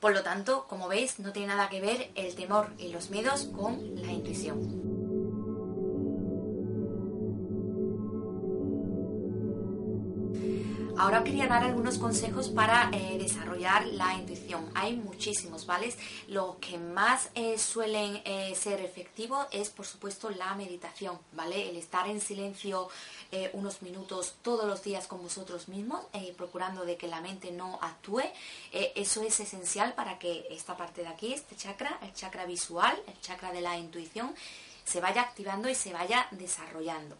Por 0.00 0.12
lo 0.12 0.22
tanto, 0.22 0.66
como 0.68 0.88
veis, 0.88 1.18
no 1.18 1.32
tiene 1.32 1.48
nada 1.48 1.68
que 1.68 1.80
ver 1.80 2.10
el 2.14 2.34
temor 2.34 2.72
y 2.78 2.88
los 2.88 3.10
miedos 3.10 3.48
con 3.56 3.94
la 4.02 4.12
intuición. 4.12 4.93
Ahora 11.04 11.22
quería 11.22 11.46
dar 11.46 11.62
algunos 11.62 11.98
consejos 11.98 12.48
para 12.48 12.88
eh, 12.90 13.18
desarrollar 13.18 13.84
la 13.88 14.14
intuición. 14.14 14.64
Hay 14.74 14.96
muchísimos, 14.96 15.66
¿vale? 15.66 15.94
Lo 16.28 16.56
que 16.58 16.78
más 16.78 17.28
eh, 17.34 17.58
suelen 17.58 18.22
eh, 18.24 18.54
ser 18.54 18.80
efectivo 18.80 19.44
es, 19.50 19.68
por 19.68 19.84
supuesto, 19.84 20.30
la 20.30 20.54
meditación, 20.54 21.18
¿vale? 21.32 21.68
El 21.68 21.76
estar 21.76 22.08
en 22.08 22.22
silencio 22.22 22.88
unos 23.52 23.82
minutos 23.82 24.36
todos 24.42 24.64
los 24.64 24.84
días 24.84 25.08
con 25.08 25.20
vosotros 25.20 25.66
mismos, 25.66 26.02
procurando 26.36 26.84
de 26.84 26.96
que 26.96 27.08
la 27.08 27.20
mente 27.20 27.50
no 27.50 27.80
actúe. 27.82 28.22
eso 28.70 29.22
es 29.22 29.40
esencial 29.40 29.92
para 29.94 30.20
que 30.20 30.46
esta 30.50 30.76
parte 30.76 31.02
de 31.02 31.08
aquí, 31.08 31.32
este 31.32 31.56
chakra, 31.56 31.98
el 32.02 32.14
chakra 32.14 32.46
visual, 32.46 32.96
el 33.08 33.20
chakra 33.20 33.50
de 33.50 33.60
la 33.60 33.76
intuición, 33.76 34.32
se 34.84 35.00
vaya 35.00 35.22
activando 35.22 35.68
y 35.68 35.74
se 35.74 35.92
vaya 35.92 36.28
desarrollando. 36.30 37.16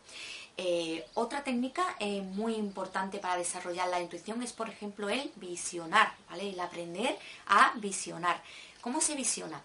Eh, 0.57 1.05
otra 1.15 1.43
técnica 1.43 1.97
eh, 1.99 2.21
muy 2.21 2.55
importante 2.55 3.19
para 3.19 3.37
desarrollar 3.37 3.89
la 3.89 4.01
intuición 4.01 4.41
es, 4.43 4.53
por 4.53 4.69
ejemplo, 4.69 5.09
el 5.09 5.33
visionar, 5.35 6.15
¿vale? 6.31 6.51
El 6.51 6.61
aprender 6.61 7.19
a 7.47 7.73
visionar. 7.77 8.41
¿Cómo 8.81 9.01
se 9.01 9.15
visiona? 9.15 9.63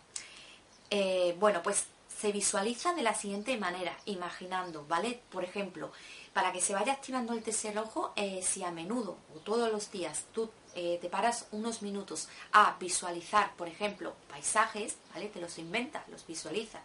bueno, 1.38 1.62
pues 1.62 1.86
se 2.08 2.32
visualiza 2.32 2.96
de 2.96 3.04
la 3.04 3.14
siguiente 3.14 3.56
manera, 3.58 3.96
imaginando, 4.06 4.84
¿vale? 4.88 5.22
Por 5.30 5.44
ejemplo, 5.44 5.92
para 6.34 6.52
que 6.52 6.62
se 6.62 6.74
vaya 6.74 6.94
activando 6.94 7.34
el 7.34 7.44
tercer 7.44 7.78
ojo, 7.78 8.12
si 8.42 8.64
a 8.64 8.72
menudo 8.72 9.16
o 9.36 9.40
todos 9.42 9.72
los 9.72 9.92
días 9.92 10.26
tú 10.34 10.50
te 10.74 11.10
paras 11.12 11.46
unos 11.52 11.84
minutos 11.84 12.28
a 12.54 12.76
visualizar, 12.80 13.54
por 13.56 13.68
ejemplo, 13.68 14.16
paisajes, 14.28 14.98
¿vale? 15.14 15.28
Te 15.28 15.40
los 15.40 15.60
inventa, 15.60 16.04
los 16.08 16.26
visualiza, 16.26 16.82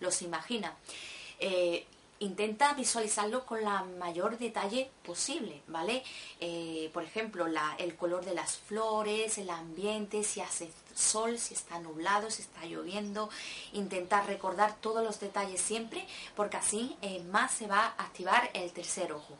los 0.00 0.22
imagina 0.22 0.74
intenta 2.20 2.72
visualizarlo 2.74 3.46
con 3.46 3.62
la 3.62 3.84
mayor 3.84 4.38
detalle 4.38 4.90
posible, 5.04 5.62
¿vale? 5.68 6.02
Eh, 6.40 6.90
por 6.92 7.04
ejemplo, 7.04 7.46
el 7.78 7.96
color 7.96 8.24
de 8.24 8.34
las 8.34 8.56
flores, 8.56 9.38
el 9.38 9.50
ambiente, 9.50 10.24
si 10.24 10.40
hace 10.40 10.70
sol, 10.94 11.38
si 11.38 11.54
está 11.54 11.78
nublado, 11.78 12.30
si 12.30 12.42
está 12.42 12.64
lloviendo. 12.64 13.30
Intentar 13.72 14.26
recordar 14.26 14.76
todos 14.80 15.04
los 15.04 15.20
detalles 15.20 15.60
siempre, 15.60 16.06
porque 16.34 16.56
así 16.56 16.96
eh, 17.02 17.22
más 17.30 17.52
se 17.52 17.66
va 17.66 17.94
a 17.96 18.04
activar 18.04 18.50
el 18.52 18.72
tercer 18.72 19.12
ojo. 19.12 19.34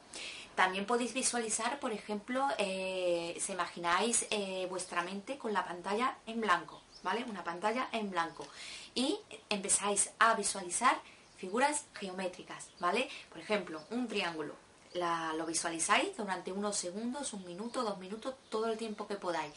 También 0.54 0.86
podéis 0.86 1.14
visualizar, 1.14 1.78
por 1.78 1.92
ejemplo, 1.92 2.44
eh, 2.58 3.36
si 3.40 3.52
imagináis 3.52 4.26
vuestra 4.68 5.02
mente 5.02 5.38
con 5.38 5.52
la 5.52 5.64
pantalla 5.64 6.16
en 6.26 6.40
blanco, 6.40 6.80
¿vale? 7.04 7.24
Una 7.28 7.44
pantalla 7.44 7.88
en 7.92 8.10
blanco. 8.10 8.44
Y 8.92 9.20
empezáis 9.50 10.10
a 10.18 10.34
visualizar 10.34 11.00
figuras 11.38 11.86
geométricas, 11.94 12.68
¿vale? 12.80 13.08
Por 13.30 13.38
ejemplo, 13.38 13.80
un 13.90 14.06
triángulo. 14.08 14.54
lo 14.94 15.46
visualizáis 15.46 16.16
durante 16.16 16.50
unos 16.52 16.76
segundos, 16.76 17.32
un 17.32 17.44
minuto, 17.46 17.82
dos 17.82 17.98
minutos, 17.98 18.34
todo 18.50 18.66
el 18.70 18.76
tiempo 18.76 19.06
que 19.06 19.14
podáis. 19.14 19.54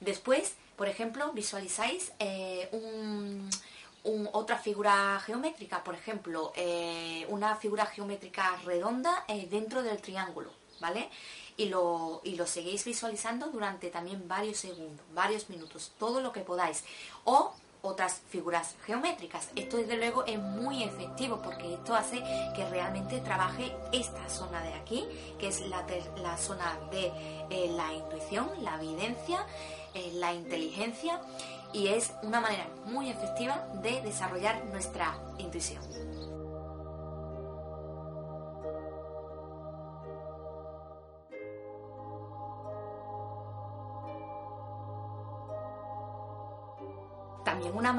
Después, 0.00 0.54
por 0.76 0.88
ejemplo, 0.88 1.32
visualizáis 1.32 2.12
eh, 2.18 2.68
otra 4.32 4.58
figura 4.58 5.20
geométrica, 5.24 5.84
por 5.84 5.94
ejemplo, 5.94 6.52
eh, 6.56 7.24
una 7.28 7.54
figura 7.54 7.86
geométrica 7.86 8.56
redonda 8.64 9.24
eh, 9.28 9.46
dentro 9.48 9.82
del 9.82 10.02
triángulo, 10.02 10.50
¿vale? 10.80 11.08
Y 11.56 11.66
lo, 11.66 12.20
y 12.24 12.34
lo 12.34 12.46
seguís 12.46 12.84
visualizando 12.84 13.46
durante 13.50 13.90
también 13.90 14.26
varios 14.26 14.56
segundos, 14.58 15.06
varios 15.14 15.48
minutos, 15.50 15.92
todo 15.98 16.20
lo 16.20 16.32
que 16.32 16.40
podáis. 16.40 16.82
O 17.24 17.54
otras 17.82 18.22
figuras 18.30 18.76
geométricas. 18.86 19.48
Esto 19.56 19.76
desde 19.76 19.96
luego 19.96 20.24
es 20.24 20.38
muy 20.38 20.82
efectivo 20.82 21.40
porque 21.42 21.74
esto 21.74 21.94
hace 21.94 22.22
que 22.54 22.66
realmente 22.70 23.20
trabaje 23.20 23.74
esta 23.92 24.28
zona 24.28 24.62
de 24.62 24.72
aquí, 24.74 25.04
que 25.38 25.48
es 25.48 25.60
la, 25.62 25.84
la 26.22 26.36
zona 26.38 26.78
de 26.90 27.12
eh, 27.50 27.70
la 27.76 27.92
intuición, 27.92 28.48
la 28.62 28.76
evidencia, 28.76 29.44
eh, 29.94 30.10
la 30.14 30.32
inteligencia 30.32 31.20
y 31.72 31.88
es 31.88 32.12
una 32.22 32.40
manera 32.40 32.66
muy 32.86 33.10
efectiva 33.10 33.66
de 33.82 34.00
desarrollar 34.02 34.64
nuestra 34.66 35.16
intuición. 35.38 35.82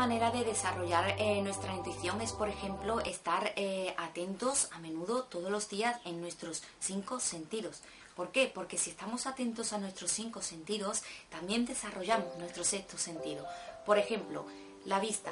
Manera 0.04 0.32
de 0.32 0.44
desarrollar 0.44 1.16
eh, 1.18 1.42
nuestra 1.42 1.74
intuición 1.74 2.20
es, 2.20 2.34
por 2.34 2.50
ejemplo, 2.50 3.00
estar 3.00 3.54
eh, 3.56 3.96
atentos 3.98 4.68
a 4.74 4.80
menudo 4.80 5.24
todos 5.24 5.50
los 5.50 5.70
días 5.70 5.98
en 6.04 6.20
nuestros 6.20 6.62
cinco 6.82 7.22
sentidos. 7.22 7.80
¿Por 8.14 8.34
qué? 8.34 8.52
Porque 8.54 8.78
si 8.78 8.90
estamos 8.90 9.28
atentos 9.28 9.72
a 9.72 9.78
nuestros 9.78 10.12
cinco 10.12 10.42
sentidos, 10.42 11.04
también 11.30 11.66
desarrollamos 11.66 12.38
nuestro 12.38 12.66
sexto 12.66 12.98
sentido. 12.98 13.48
Por 13.86 13.98
ejemplo, 13.98 14.46
la 14.84 15.00
vista. 15.00 15.32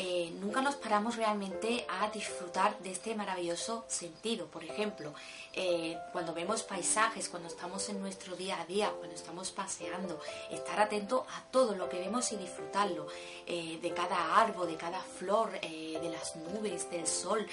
Eh, 0.00 0.30
nunca 0.40 0.62
nos 0.62 0.76
paramos 0.76 1.16
realmente 1.16 1.84
a 1.88 2.08
disfrutar 2.10 2.78
de 2.78 2.92
este 2.92 3.16
maravilloso 3.16 3.84
sentido. 3.88 4.46
Por 4.46 4.62
ejemplo, 4.62 5.12
eh, 5.52 5.98
cuando 6.12 6.32
vemos 6.32 6.62
paisajes, 6.62 7.28
cuando 7.28 7.48
estamos 7.48 7.88
en 7.88 8.00
nuestro 8.00 8.36
día 8.36 8.60
a 8.60 8.64
día, 8.64 8.92
cuando 8.96 9.16
estamos 9.16 9.50
paseando, 9.50 10.20
estar 10.52 10.78
atento 10.78 11.26
a 11.34 11.42
todo 11.50 11.74
lo 11.74 11.88
que 11.88 11.98
vemos 11.98 12.30
y 12.30 12.36
disfrutarlo, 12.36 13.08
eh, 13.44 13.80
de 13.82 13.92
cada 13.92 14.36
árbol, 14.36 14.68
de 14.68 14.76
cada 14.76 15.00
flor, 15.00 15.50
de 15.60 16.10
las 16.12 16.36
nubes, 16.36 16.88
del 16.90 17.06
sol, 17.06 17.44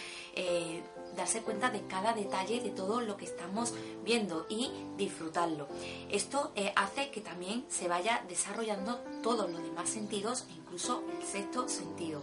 darse 1.16 1.42
cuenta 1.42 1.72
de 1.72 1.88
cada 1.88 2.14
detalle 2.14 2.60
de 2.60 2.70
todo 2.70 3.02
lo 3.02 3.18
que 3.18 3.26
estamos 3.26 3.74
viendo 4.04 4.46
y 4.50 4.70
disfrutarlo. 4.98 5.68
Esto 6.12 6.52
hace 6.76 7.10
que 7.10 7.22
también 7.22 7.66
se 7.70 7.88
vaya 7.88 8.24
desarrollando 8.28 9.00
todos 9.24 9.50
los 9.50 9.64
demás 9.64 9.90
sentidos, 9.90 10.46
incluso 10.56 11.04
el 11.20 11.26
sexto 11.26 11.68
sentido 11.68 12.22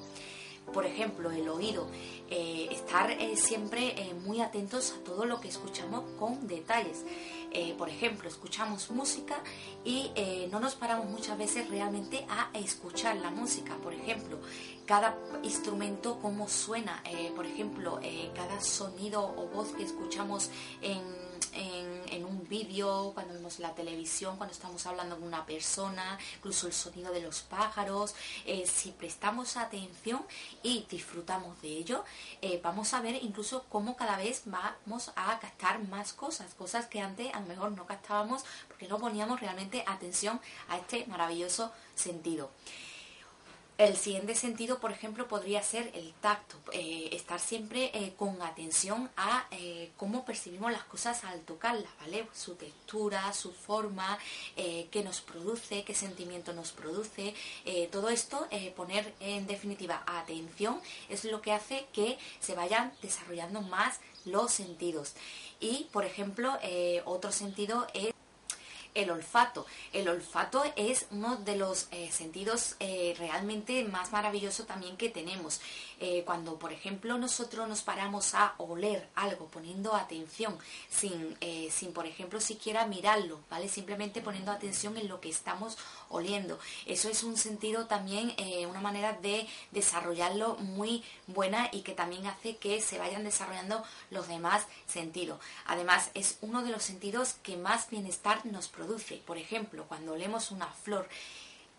por 0.72 0.86
ejemplo, 0.86 1.30
el 1.30 1.48
oído, 1.48 1.88
eh, 2.30 2.68
estar 2.70 3.10
eh, 3.10 3.36
siempre 3.36 3.94
eh, 4.00 4.14
muy 4.14 4.40
atentos 4.40 4.92
a 4.92 5.04
todo 5.04 5.26
lo 5.26 5.40
que 5.40 5.48
escuchamos 5.48 6.04
con 6.18 6.46
detalles. 6.46 7.04
por 7.76 7.90
ejemplo, 7.90 8.30
escuchamos 8.30 8.90
música 8.90 9.36
y 9.84 10.10
no 10.50 10.58
nos 10.58 10.74
paramos 10.74 11.06
muchas 11.10 11.36
veces 11.36 11.68
realmente 11.68 12.24
a 12.30 12.48
escuchar 12.54 13.16
la 13.16 13.30
música. 13.30 13.76
Por 13.76 13.92
ejemplo, 13.92 14.38
cada 14.86 15.14
instrumento, 15.42 16.18
cómo 16.22 16.48
suena, 16.48 17.02
por 17.36 17.44
ejemplo, 17.44 18.00
cada 18.34 18.58
sonido 18.62 19.20
o 19.36 19.48
voz 19.48 19.68
que 19.76 19.82
escuchamos 19.82 20.50
en 20.80 21.02
en, 21.54 22.24
un 22.24 22.31
vídeo, 22.48 23.12
cuando 23.14 23.34
vemos 23.34 23.58
la 23.58 23.74
televisión, 23.74 24.36
cuando 24.36 24.52
estamos 24.52 24.86
hablando 24.86 25.16
con 25.16 25.26
una 25.26 25.46
persona, 25.46 26.18
incluso 26.36 26.66
el 26.66 26.72
sonido 26.72 27.12
de 27.12 27.20
los 27.20 27.42
pájaros. 27.42 28.14
Eh, 28.44 28.66
si 28.66 28.90
prestamos 28.90 29.56
atención 29.56 30.24
y 30.62 30.86
disfrutamos 30.90 31.60
de 31.62 31.68
ello, 31.68 32.04
eh, 32.40 32.60
vamos 32.62 32.94
a 32.94 33.00
ver 33.00 33.22
incluso 33.22 33.64
cómo 33.68 33.96
cada 33.96 34.16
vez 34.16 34.42
vamos 34.46 35.10
a 35.16 35.38
captar 35.38 35.82
más 35.88 36.12
cosas, 36.12 36.54
cosas 36.54 36.86
que 36.86 37.00
antes 37.00 37.34
a 37.34 37.40
lo 37.40 37.46
mejor 37.46 37.72
no 37.72 37.86
captábamos 37.86 38.44
porque 38.68 38.88
no 38.88 38.98
poníamos 38.98 39.40
realmente 39.40 39.84
atención 39.86 40.40
a 40.68 40.78
este 40.78 41.06
maravilloso 41.06 41.72
sentido. 41.94 42.50
El 43.82 43.96
siguiente 43.96 44.36
sentido, 44.36 44.78
por 44.78 44.92
ejemplo, 44.92 45.26
podría 45.26 45.60
ser 45.60 45.90
el 45.94 46.14
tacto, 46.20 46.56
eh, 46.72 47.08
estar 47.10 47.40
siempre 47.40 47.90
eh, 47.92 48.14
con 48.16 48.40
atención 48.40 49.10
a 49.16 49.48
eh, 49.50 49.90
cómo 49.96 50.24
percibimos 50.24 50.70
las 50.70 50.84
cosas 50.84 51.24
al 51.24 51.40
tocarlas, 51.40 51.90
¿vale? 51.98 52.28
Su 52.32 52.54
textura, 52.54 53.32
su 53.32 53.50
forma, 53.50 54.16
qué 54.54 55.02
nos 55.04 55.20
produce, 55.20 55.82
qué 55.82 55.94
sentimiento 55.96 56.52
nos 56.52 56.70
produce. 56.70 57.34
todo 57.90 58.08
esto, 58.08 58.46
poner 58.76 59.12
en 59.18 59.48
definitiva 59.48 60.04
atención, 60.06 60.80
es 61.08 61.24
lo 61.24 61.40
que 61.42 61.52
hace 61.52 61.86
que 61.92 62.18
se 62.38 62.54
vayan 62.54 62.92
desarrollando 63.02 63.62
más 63.62 63.98
los 64.24 64.52
sentidos. 64.52 65.14
Y, 65.58 65.88
por 65.92 66.04
ejemplo, 66.04 66.56
otro 67.04 67.32
sentido 67.32 67.88
es 67.94 68.12
el 68.94 69.10
olfato. 69.10 69.66
El 69.92 70.08
olfato 70.08 70.62
es 70.76 71.06
uno 71.10 71.36
de 71.36 71.56
los 71.56 71.88
eh, 71.90 72.10
sentidos 72.12 72.76
eh, 72.80 73.14
realmente 73.18 73.84
más 73.84 74.12
maravillosos 74.12 74.66
también 74.66 74.96
que 74.96 75.08
tenemos. 75.08 75.60
Eh, 76.00 76.24
cuando, 76.26 76.58
por 76.58 76.72
ejemplo, 76.72 77.16
nosotros 77.16 77.68
nos 77.68 77.82
paramos 77.82 78.34
a 78.34 78.54
oler 78.58 79.08
algo, 79.14 79.46
poniendo 79.46 79.94
atención, 79.94 80.58
sin, 80.90 81.36
sin, 81.70 81.92
por 81.92 82.06
ejemplo, 82.06 82.40
siquiera 82.40 82.86
mirarlo, 82.86 83.38
¿vale? 83.48 83.68
Simplemente 83.68 84.20
poniendo 84.20 84.50
atención 84.50 84.96
en 84.96 85.08
lo 85.08 85.20
que 85.20 85.28
estamos 85.28 85.78
oliendo. 86.08 86.58
Eso 86.86 87.08
es 87.08 87.22
un 87.22 87.36
sentido 87.36 87.86
también, 87.86 88.34
una 88.68 88.80
manera 88.80 89.12
de 89.12 89.46
desarrollarlo 89.70 90.56
muy 90.56 91.04
buena 91.28 91.68
y 91.70 91.82
que 91.82 91.92
también 91.92 92.26
hace 92.26 92.56
que 92.56 92.80
se 92.80 92.98
vayan 92.98 93.22
desarrollando 93.22 93.84
los 94.10 94.26
demás 94.26 94.66
sentidos. 94.86 95.38
Además, 95.66 96.10
es 96.14 96.38
uno 96.40 96.62
de 96.62 96.70
los 96.70 96.82
sentidos 96.82 97.34
que 97.44 97.56
más 97.56 97.88
bienestar 97.90 98.44
nos 98.44 98.66
produce 98.66 98.81
por 99.26 99.38
ejemplo, 99.38 99.84
cuando 99.88 100.12
olemos 100.12 100.50
una 100.50 100.66
flor, 100.66 101.08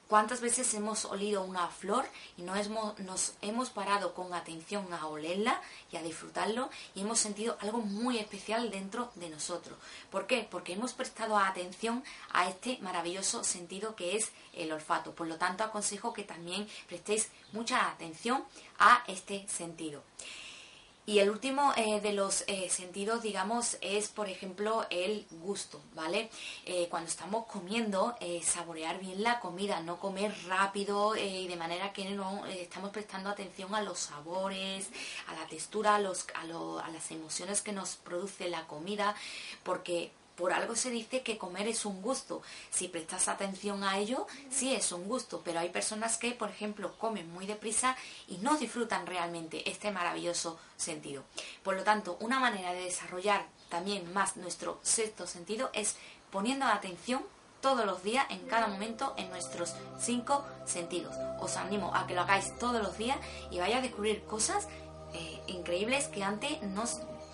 ¿cuántas 0.08 0.42
veces 0.42 0.74
hemos 0.74 1.06
olido 1.06 1.44
una 1.44 1.68
flor 1.70 2.06
y 2.38 2.44
no 2.44 2.56
hemos, 2.56 3.00
nos 3.00 3.34
hemos 3.42 3.70
parado 3.70 4.14
con 4.14 4.34
atención 4.34 4.92
a 4.94 5.08
olerla 5.08 5.62
y 5.92 5.98
a 5.98 6.04
disfrutarlo 6.04 6.70
y 6.94 7.02
hemos 7.02 7.20
sentido 7.20 7.58
algo 7.62 7.80
muy 7.80 8.18
especial 8.18 8.70
dentro 8.70 9.12
de 9.16 9.30
nosotros? 9.30 9.78
¿Por 10.12 10.28
qué? 10.28 10.48
Porque 10.50 10.74
hemos 10.74 10.94
prestado 10.94 11.38
atención 11.38 12.04
a 12.32 12.48
este 12.48 12.78
maravilloso 12.82 13.44
sentido 13.44 13.96
que 13.96 14.16
es 14.16 14.32
el 14.54 14.72
olfato. 14.72 15.14
Por 15.14 15.28
lo 15.28 15.38
tanto, 15.38 15.64
aconsejo 15.64 16.14
que 16.14 16.24
también 16.24 16.68
prestéis 16.88 17.30
mucha 17.52 17.90
atención 17.90 18.44
a 18.80 19.04
este 19.08 19.48
sentido. 19.48 20.04
Y 21.06 21.20
el 21.20 21.30
último 21.30 21.74
eh, 21.76 22.00
de 22.00 22.14
los 22.14 22.46
eh, 22.48 22.70
sentidos, 22.70 23.22
digamos, 23.22 23.78
es, 23.82 24.08
por 24.08 24.30
ejemplo, 24.30 24.86
el 24.90 25.26
gusto, 25.32 25.82
¿vale? 25.96 26.30
Eh, 26.66 26.88
cuando 26.90 27.10
estamos 27.10 27.46
comiendo, 27.46 28.16
saborear 28.42 29.00
bien 29.00 29.22
la 29.22 29.42
comida, 29.42 29.82
no 29.82 30.00
comer 30.00 30.34
rápido 30.48 31.18
y 31.18 31.48
de 31.48 31.56
manera 31.58 31.92
que 31.92 32.06
no 32.06 32.46
estamos 32.46 32.92
prestando 32.92 33.30
atención 33.30 33.76
a 33.76 33.82
los 33.82 34.00
sabores, 34.00 34.90
a 35.28 35.34
la 35.34 35.46
textura, 35.48 35.96
a, 35.96 36.00
los, 36.00 36.26
a, 36.36 36.42
a 36.86 36.90
las 36.90 37.12
emociones 37.12 37.62
que 37.62 37.74
nos 37.74 37.98
produce 37.98 38.48
la 38.48 38.66
comida, 38.68 39.14
porque 39.64 40.12
por 40.36 40.52
algo 40.52 40.76
se 40.76 40.90
dice 40.90 41.22
que 41.22 41.38
comer 41.38 41.68
es 41.68 41.86
un 41.86 42.02
gusto. 42.02 42.42
Si 42.72 42.88
prestas 42.88 43.28
atención 43.28 43.84
a 43.84 43.98
ello, 43.98 44.28
sí 44.50 44.74
es 44.74 44.92
un 44.92 45.08
gusto, 45.08 45.42
pero 45.44 45.60
hay 45.60 45.70
personas 45.70 46.18
que, 46.18 46.32
por 46.32 46.50
ejemplo, 46.50 46.98
comen 46.98 47.32
muy 47.32 47.46
deprisa 47.46 47.96
y 48.28 48.38
no 48.38 48.58
disfrutan 48.58 49.06
realmente 49.06 49.70
este 49.70 49.92
maravilloso 49.92 50.60
sentido. 50.78 51.24
Por 51.64 51.76
lo 51.76 51.84
tanto, 51.84 52.18
una 52.20 52.40
manera 52.40 52.74
de 52.74 52.86
desarrollar 52.86 53.46
también 53.70 54.12
más 54.14 54.38
nuestro 54.38 54.80
sexto 54.82 55.28
sentido 55.28 55.70
es 55.74 55.96
poniendo 56.32 56.66
atención 56.66 57.24
todos 57.62 57.86
los 57.86 58.04
días, 58.04 58.26
en 58.30 58.46
cada 58.48 58.68
momento, 58.68 59.14
en 59.18 59.30
nuestros 59.30 59.74
cinco 59.98 60.46
sentidos. 60.66 61.16
Os 61.40 61.56
animo 61.56 61.96
a 61.96 62.06
que 62.06 62.14
lo 62.14 62.22
hagáis 62.22 62.58
todos 62.60 62.84
los 62.84 62.98
días 62.98 63.18
y 63.52 63.60
vaya 63.60 63.78
a 63.78 63.82
descubrir 63.82 64.24
cosas 64.26 64.68
eh, 65.14 65.42
increíbles 65.48 66.08
que 66.08 66.24
antes 66.24 66.62
no, 66.64 66.84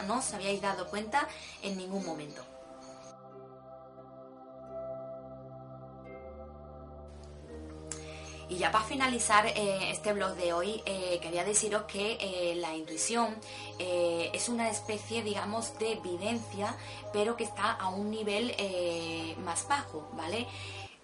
no 0.06 0.20
os 0.20 0.34
habíais 0.34 0.62
dado 0.62 0.88
cuenta 0.88 1.28
en 1.64 1.78
ningún 1.78 2.06
momento. 2.06 2.46
Y 8.50 8.58
ya 8.58 8.72
para 8.72 8.84
finalizar 8.84 9.46
eh, 9.46 9.92
este 9.92 10.12
blog 10.12 10.36
de 10.36 10.54
hoy, 10.54 10.82
eh, 10.88 11.20
quería 11.22 11.44
deciros 11.44 11.84
que 11.84 12.18
eh, 12.20 12.56
la 12.56 12.76
intuición 12.76 13.36
es 13.78 14.50
una 14.50 14.70
especie, 14.70 15.24
digamos, 15.24 15.78
de 15.80 15.94
evidencia, 15.94 16.76
pero 17.14 17.38
que 17.38 17.46
está 17.46 17.72
a 17.72 17.88
un 17.90 18.12
nivel 18.12 18.54
más 19.46 19.68
bajo, 19.70 20.10
¿vale? 20.14 20.48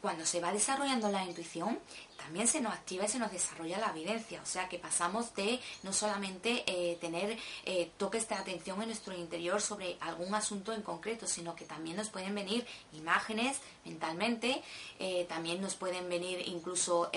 Cuando 0.06 0.24
se 0.24 0.40
va 0.40 0.54
desarrollando 0.54 1.10
la 1.10 1.26
intuición, 1.26 1.80
también 2.16 2.48
se 2.48 2.62
nos 2.62 2.74
activa 2.74 3.06
y 3.06 3.08
se 3.08 3.18
nos 3.18 3.32
desarrolla 3.32 3.80
la 3.80 3.90
evidencia. 3.90 4.40
O 4.40 4.46
sea 4.46 4.70
que 4.70 4.78
pasamos 4.78 5.34
de 5.34 5.60
no 5.82 5.94
solamente 5.94 6.64
eh, 6.68 7.00
tener 7.02 7.36
eh, 7.66 7.90
toques 7.98 8.30
de 8.30 8.36
atención 8.36 8.80
en 8.84 8.90
nuestro 8.90 9.18
interior 9.18 9.60
sobre 9.60 9.98
algún 10.02 10.36
asunto 10.36 10.74
en 10.74 10.84
concreto, 10.84 11.26
sino 11.26 11.56
que 11.56 11.66
también 11.66 11.98
nos 11.98 12.10
pueden 12.10 12.36
venir 12.36 12.68
imágenes 12.94 13.58
mentalmente, 13.84 14.62
eh, 15.00 15.26
también 15.28 15.60
nos 15.60 15.74
pueden 15.74 16.08
venir 16.08 16.40
incluso 16.50 17.10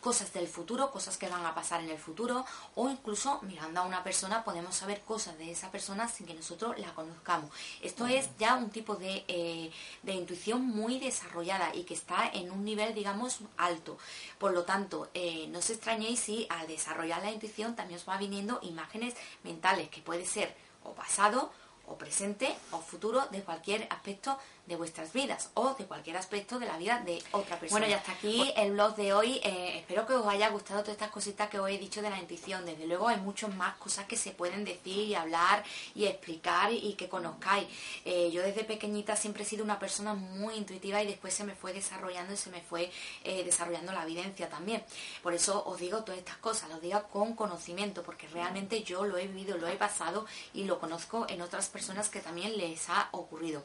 cosas 0.00 0.32
del 0.32 0.48
futuro, 0.48 0.90
cosas 0.90 1.16
que 1.16 1.28
van 1.28 1.44
a 1.44 1.54
pasar 1.54 1.82
en 1.82 1.90
el 1.90 1.98
futuro, 1.98 2.44
o 2.74 2.88
incluso 2.88 3.40
mirando 3.42 3.80
a 3.80 3.84
una 3.84 4.02
persona 4.02 4.44
podemos 4.44 4.74
saber 4.74 5.00
cosas 5.02 5.38
de 5.38 5.50
esa 5.50 5.70
persona 5.70 6.08
sin 6.08 6.26
que 6.26 6.34
nosotros 6.34 6.78
la 6.78 6.94
conozcamos. 6.94 7.50
Esto 7.82 8.06
es 8.06 8.28
ya 8.38 8.56
un 8.56 8.70
tipo 8.70 8.96
de, 8.96 9.24
eh, 9.28 9.70
de 10.02 10.12
intuición 10.12 10.64
muy 10.66 10.98
desarrollada 10.98 11.74
y 11.74 11.84
que 11.84 11.94
está 11.94 12.28
en 12.32 12.50
un 12.50 12.64
nivel, 12.64 12.94
digamos, 12.94 13.40
alto. 13.56 13.98
Por 14.38 14.52
lo 14.52 14.64
tanto, 14.64 15.08
eh, 15.14 15.46
no 15.48 15.58
os 15.58 15.70
extrañéis 15.70 16.20
si 16.20 16.46
al 16.48 16.66
desarrollar 16.66 17.22
la 17.22 17.30
intuición 17.30 17.76
también 17.76 18.00
os 18.00 18.08
va 18.08 18.16
viniendo 18.16 18.58
imágenes 18.62 19.14
mentales, 19.42 19.88
que 19.88 20.00
puede 20.00 20.26
ser 20.26 20.54
o 20.82 20.92
pasado, 20.92 21.52
o 21.90 21.98
presente 21.98 22.54
o 22.70 22.78
futuro 22.78 23.26
de 23.34 23.42
cualquier 23.42 23.86
aspecto 23.90 24.38
de 24.66 24.76
vuestras 24.76 25.12
vidas 25.12 25.50
o 25.54 25.74
de 25.74 25.84
cualquier 25.84 26.16
aspecto 26.16 26.58
de 26.58 26.66
la 26.66 26.78
vida 26.78 27.02
de 27.04 27.22
otra 27.32 27.58
persona. 27.58 27.80
Bueno, 27.80 27.86
ya 27.90 27.98
hasta 27.98 28.12
aquí 28.12 28.52
el 28.56 28.72
blog 28.72 28.94
de 28.96 29.12
hoy. 29.12 29.40
Eh, 29.42 29.78
espero 29.78 30.06
que 30.06 30.14
os 30.14 30.26
haya 30.26 30.48
gustado 30.48 30.80
todas 30.80 30.94
estas 30.94 31.10
cositas 31.10 31.48
que 31.48 31.58
os 31.58 31.68
he 31.68 31.78
dicho 31.78 32.02
de 32.02 32.10
la 32.10 32.18
intuición. 32.18 32.64
Desde 32.64 32.86
luego 32.86 33.08
hay 33.08 33.18
muchas 33.18 33.54
más 33.54 33.76
cosas 33.76 34.06
que 34.06 34.16
se 34.16 34.30
pueden 34.30 34.64
decir 34.64 35.08
y 35.08 35.14
hablar 35.14 35.64
y 35.94 36.06
explicar 36.06 36.72
y, 36.72 36.94
que 36.94 37.08
conozcáis. 37.08 37.66
Eh, 38.04 38.30
yo 38.32 38.42
desde 38.42 38.64
pequeñita 38.64 39.16
siempre 39.16 39.42
he 39.42 39.46
sido 39.46 39.64
una 39.64 39.78
persona 39.78 40.14
muy 40.14 40.54
intuitiva 40.54 41.02
y 41.02 41.06
después 41.06 41.34
se 41.34 41.44
me 41.44 41.54
fue 41.54 41.72
desarrollando 41.72 42.34
y 42.34 42.36
se 42.36 42.50
me 42.50 42.60
fue 42.60 42.90
eh, 43.24 43.44
desarrollando 43.44 43.92
la 43.92 44.02
evidencia 44.04 44.48
también. 44.48 44.84
Por 45.22 45.34
eso 45.34 45.64
os 45.66 45.78
digo 45.78 46.04
todas 46.04 46.18
estas 46.18 46.36
cosas, 46.36 46.68
lo 46.68 46.80
digo 46.80 47.02
con 47.12 47.34
conocimiento, 47.34 48.02
porque 48.02 48.28
realmente 48.28 48.82
yo 48.82 49.04
lo 49.04 49.18
he 49.18 49.26
vivido, 49.26 49.56
lo 49.56 49.68
he 49.68 49.76
pasado 49.76 50.26
y 50.54 50.64
lo 50.64 50.78
conozco 50.78 51.26
en 51.28 51.42
otras 51.42 51.68
personas 51.68 52.08
que 52.08 52.20
también 52.20 52.56
les 52.56 52.88
ha 52.88 53.08
ocurrido. 53.12 53.64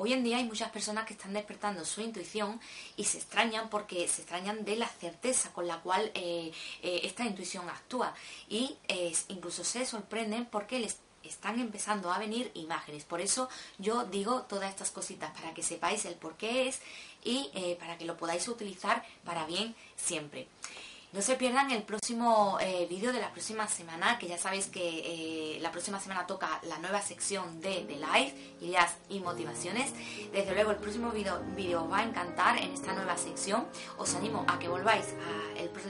Hoy 0.00 0.14
en 0.14 0.24
día 0.24 0.38
hay 0.38 0.44
muchas 0.44 0.70
personas 0.70 1.04
que 1.04 1.12
están 1.12 1.34
despertando 1.34 1.84
su 1.84 2.00
intuición 2.00 2.58
y 2.96 3.04
se 3.04 3.18
extrañan 3.18 3.68
porque 3.68 4.08
se 4.08 4.22
extrañan 4.22 4.64
de 4.64 4.76
la 4.76 4.88
certeza 4.88 5.52
con 5.52 5.66
la 5.66 5.80
cual 5.80 6.10
eh, 6.14 6.52
eh, 6.82 7.00
esta 7.04 7.24
intuición 7.26 7.68
actúa 7.68 8.14
y 8.48 8.76
eh, 8.88 9.12
incluso 9.28 9.62
se 9.62 9.84
sorprenden 9.84 10.46
porque 10.46 10.78
les 10.78 10.96
están 11.22 11.60
empezando 11.60 12.10
a 12.10 12.18
venir 12.18 12.50
imágenes. 12.54 13.04
Por 13.04 13.20
eso 13.20 13.50
yo 13.78 14.04
digo 14.04 14.42
todas 14.42 14.70
estas 14.70 14.90
cositas 14.90 15.32
para 15.32 15.52
que 15.52 15.62
sepáis 15.62 16.06
el 16.06 16.14
por 16.14 16.34
qué 16.38 16.68
es 16.68 16.80
y 17.22 17.50
para 17.78 17.98
que 17.98 18.06
lo 18.06 18.16
podáis 18.16 18.48
utilizar 18.48 19.04
para 19.22 19.44
bien 19.44 19.74
siempre. 19.96 20.48
No 21.12 21.22
se 21.22 21.34
pierdan 21.34 21.72
el 21.72 21.82
próximo 21.82 22.56
eh, 22.60 22.86
vídeo 22.88 23.12
de 23.12 23.20
la 23.20 23.32
próxima 23.32 23.66
semana, 23.66 24.16
que 24.16 24.28
ya 24.28 24.38
sabéis 24.38 24.68
que 24.68 25.56
eh, 25.56 25.58
la 25.60 25.72
próxima 25.72 25.98
semana 25.98 26.24
toca 26.24 26.60
la 26.62 26.78
nueva 26.78 27.02
sección 27.02 27.60
de 27.60 27.84
The 27.88 27.96
Life, 27.96 28.54
ideas 28.60 28.94
y 29.08 29.18
motivaciones. 29.18 29.92
Desde 30.32 30.54
luego 30.54 30.70
el 30.70 30.76
próximo 30.76 31.10
vídeo 31.10 31.42
os 31.82 31.90
va 31.90 31.98
a 31.98 32.04
encantar 32.04 32.58
en 32.58 32.72
esta 32.72 32.92
nueva 32.92 33.16
sección. 33.16 33.66
Os 33.98 34.14
animo 34.14 34.44
a 34.46 34.60
que 34.60 34.68
volváis 34.68 35.06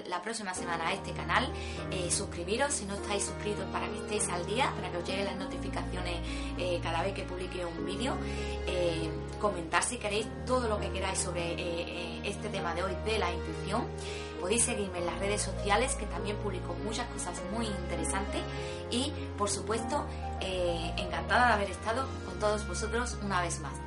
la 0.06 0.22
próxima 0.22 0.54
semana 0.54 0.88
a 0.88 0.94
este 0.94 1.12
canal, 1.12 1.52
eh, 1.90 2.10
suscribiros 2.10 2.72
si 2.72 2.86
no 2.86 2.94
estáis 2.94 3.24
suscritos 3.24 3.66
para 3.66 3.90
que 3.90 3.98
estéis 3.98 4.26
al 4.30 4.46
día, 4.46 4.72
para 4.74 4.90
que 4.90 4.96
os 4.96 5.06
lleguen 5.06 5.26
las 5.26 5.36
notificaciones 5.36 6.16
cada 6.82 7.02
vez 7.02 7.12
que 7.12 7.24
publique 7.24 7.64
un 7.64 7.84
vídeo, 7.84 8.16
comentar 9.38 9.82
si 9.82 9.98
queréis 9.98 10.26
todo 10.46 10.66
lo 10.66 10.80
que 10.80 10.90
queráis 10.90 11.18
sobre 11.18 12.26
este 12.26 12.48
tema 12.48 12.74
de 12.74 12.82
hoy 12.82 12.94
de 13.04 13.18
la 13.18 13.30
intuición. 13.32 13.86
Podéis 14.40 14.64
seguirme 14.64 14.98
en 14.98 15.06
las 15.10 15.18
redes 15.18 15.42
sociales 15.42 15.94
que 15.94 16.06
también 16.06 16.36
publico 16.38 16.74
muchas 16.84 17.06
cosas 17.08 17.40
muy 17.52 17.66
interesantes 17.66 18.42
y 18.90 19.12
por 19.36 19.50
supuesto 19.50 20.06
eh, 20.40 20.92
encantada 20.96 21.48
de 21.48 21.52
haber 21.54 21.70
estado 21.70 22.06
con 22.24 22.38
todos 22.38 22.66
vosotros 22.66 23.18
una 23.22 23.42
vez 23.42 23.60
más. 23.60 23.79